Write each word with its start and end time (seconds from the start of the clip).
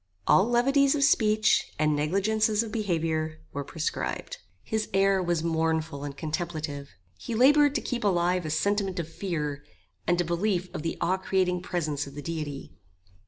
All 0.25 0.49
levities 0.49 0.95
of 0.95 1.03
speech, 1.03 1.71
and 1.77 1.95
negligences 1.95 2.63
of 2.63 2.71
behaviour, 2.71 3.39
were 3.53 3.63
proscribed. 3.63 4.39
His 4.63 4.89
air 4.95 5.21
was 5.21 5.43
mournful 5.43 6.03
and 6.03 6.17
contemplative. 6.17 6.89
He 7.19 7.35
laboured 7.35 7.75
to 7.75 7.81
keep 7.81 8.03
alive 8.03 8.43
a 8.43 8.49
sentiment 8.49 8.97
of 8.99 9.07
fear, 9.07 9.63
and 10.07 10.19
a 10.19 10.25
belief 10.25 10.73
of 10.73 10.81
the 10.81 10.97
awe 11.01 11.17
creating 11.17 11.61
presence 11.61 12.07
of 12.07 12.15
the 12.15 12.23
Deity. 12.23 12.73